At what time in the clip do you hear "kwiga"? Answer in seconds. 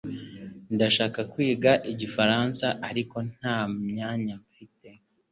1.31-1.71